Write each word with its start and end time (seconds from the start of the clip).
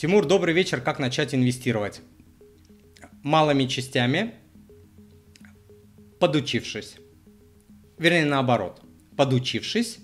Тимур, 0.00 0.26
добрый 0.26 0.54
вечер. 0.54 0.80
Как 0.80 1.00
начать 1.00 1.34
инвестировать? 1.34 2.02
Малыми 3.24 3.66
частями, 3.66 4.32
подучившись. 6.20 6.98
Вернее, 7.98 8.24
наоборот. 8.24 8.80
Подучившись 9.16 9.98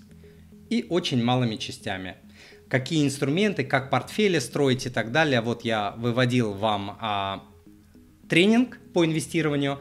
и 0.69 0.85
очень 0.89 1.23
малыми 1.23 1.55
частями. 1.55 2.17
Какие 2.67 3.05
инструменты, 3.05 3.63
как 3.63 3.89
портфели 3.89 4.39
строить 4.39 4.85
и 4.85 4.89
так 4.89 5.13
далее. 5.13 5.39
Вот 5.39 5.63
я 5.63 5.91
выводил 5.91 6.51
вам 6.51 6.97
а, 6.99 7.45
тренинг 8.27 8.77
по 8.93 9.05
инвестированию. 9.05 9.79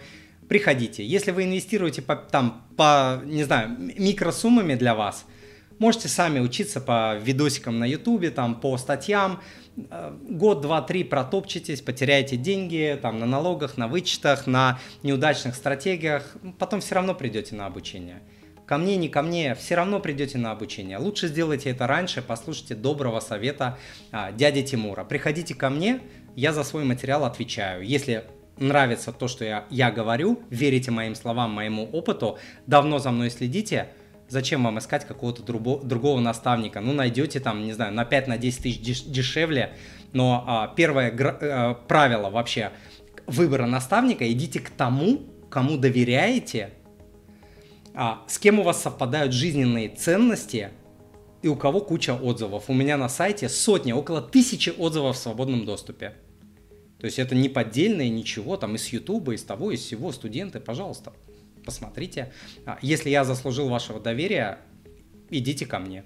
Приходите. 0.49 1.05
Если 1.05 1.33
вы 1.33 1.43
инвестируете 1.43 2.03
по, 2.03 2.15
там, 2.15 2.69
по, 2.77 3.21
не 3.25 3.43
знаю, 3.43 3.77
микросуммами 3.81 4.77
для 4.77 4.95
вас, 4.95 5.27
можете 5.79 6.09
сами 6.09 6.41
учиться 6.41 6.81
по 6.81 7.17
видосикам 7.17 7.79
на 7.79 7.85
ютубе, 7.85 8.31
там, 8.31 8.61
по 8.61 8.77
статьям, 8.79 9.41
Э, 9.91 10.17
год, 10.29 10.61
два, 10.61 10.83
три 10.83 11.05
протопчетесь, 11.05 11.81
потеряете 11.81 12.37
деньги 12.37 12.99
там, 13.01 13.19
на 13.19 13.27
налогах, 13.27 13.77
на 13.77 13.89
вычетах, 13.89 14.47
на 14.47 14.79
неудачных 15.03 15.55
стратегиях, 15.55 16.37
потом 16.59 16.81
все 16.81 16.95
равно 16.95 17.15
придете 17.15 17.55
на 17.55 17.67
обучение. 17.67 18.23
Ко 18.67 18.79
мне, 18.79 18.97
не 18.97 19.09
ко 19.09 19.23
мне, 19.23 19.55
все 19.55 19.75
равно 19.75 20.01
придете 20.01 20.39
на 20.39 20.51
обучение. 20.51 20.97
Лучше 20.99 21.29
сделайте 21.29 21.71
это 21.71 21.87
раньше, 21.87 22.23
послушайте 22.23 22.75
доброго 22.75 23.21
совета 23.21 23.79
а, 24.11 24.33
дяди 24.33 24.63
Тимура. 24.63 25.05
Приходите 25.05 25.55
ко 25.55 25.69
мне, 25.69 26.01
я 26.35 26.53
за 26.53 26.65
свой 26.65 26.85
материал 26.85 27.25
отвечаю. 27.25 27.85
Если 27.85 28.25
нравится 28.57 29.13
то, 29.13 29.29
что 29.29 29.45
я, 29.45 29.67
я 29.69 29.91
говорю, 29.91 30.41
верите 30.49 30.91
моим 30.93 31.15
словам, 31.15 31.51
моему 31.51 31.85
опыту, 31.85 32.39
давно 32.67 32.99
за 33.01 33.11
мной 33.11 33.31
следите– 33.31 33.89
Зачем 34.29 34.65
вам 34.65 34.79
искать 34.79 35.07
какого-то 35.07 35.43
другого, 35.43 36.21
наставника? 36.21 36.81
Ну, 36.81 36.93
найдете 36.93 37.41
там, 37.41 37.65
не 37.65 37.73
знаю, 37.73 37.93
на 37.93 38.05
5-10 38.05 38.29
на 38.29 38.39
тысяч 38.39 38.81
деш- 38.81 39.09
дешевле, 39.09 39.77
но 40.13 40.45
а, 40.47 40.69
первое 40.69 41.11
гра- 41.11 41.39
а, 41.41 41.75
правило 41.75 42.31
вообще 42.31 42.71
выбора 43.27 43.67
наставника, 43.67 44.31
идите 44.31 44.61
к 44.61 44.71
тому, 44.71 45.21
кому 45.51 45.77
доверяете, 45.77 46.71
а, 47.95 48.25
с 48.27 48.39
кем 48.39 48.61
у 48.61 48.63
вас 48.63 48.83
совпадают 48.83 49.35
жизненные 49.35 49.91
ценности 49.91 50.71
и 51.43 51.49
у 51.49 51.57
кого 51.57 51.81
куча 51.83 52.15
отзывов. 52.15 52.65
У 52.69 52.75
меня 52.75 52.97
на 52.97 53.11
сайте 53.11 53.51
сотня, 53.51 53.95
около 53.95 54.23
тысячи 54.23 54.71
отзывов 54.71 55.17
в 55.17 55.19
свободном 55.19 55.67
доступе. 55.67 56.15
То 56.99 57.05
есть 57.05 57.19
это 57.19 57.35
не 57.35 57.51
поддельное 57.51 58.09
ничего, 58.09 58.57
там 58.57 58.77
из 58.77 58.89
Ютуба, 58.89 59.35
из 59.35 59.43
того, 59.43 59.71
из 59.71 59.81
всего, 59.81 60.11
студенты, 60.13 60.61
пожалуйста 60.61 61.13
посмотрите. 61.65 62.33
А, 62.67 62.79
если 62.83 63.11
я 63.11 63.25
заслужил 63.25 63.69
вашего 63.69 64.01
доверия, 64.01 64.59
идите 65.31 65.67
ко 65.67 65.79
мне. 65.79 66.05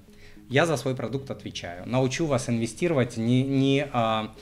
Я 0.48 0.64
за 0.66 0.76
свой 0.76 0.94
продукт 0.94 1.30
отвечаю. 1.30 1.86
Научу 1.86 2.26
вас 2.26 2.48
инвестировать 2.48 3.16
не, 3.16 3.42
не 3.42 3.86
а, 3.92 4.34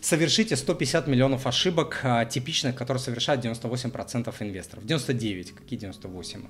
совершите 0.00 0.56
150 0.56 1.06
миллионов 1.06 1.46
ошибок, 1.46 2.00
а, 2.02 2.24
типичных, 2.24 2.76
которые 2.76 3.02
совершают 3.02 3.44
98% 3.44 4.34
инвесторов. 4.40 4.86
99, 4.86 5.52
какие 5.52 5.78
98? 5.78 6.44